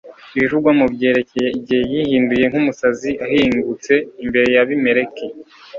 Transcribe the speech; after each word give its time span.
ibivugwamo 0.37 0.85
byerekeye 0.95 1.47
igihe 1.57 1.81
yihinduye 1.91 2.45
nk'umusazi 2.49 3.11
ahingutse 3.25 3.93
imbere 4.23 4.47
y'abimeleki 4.55 5.25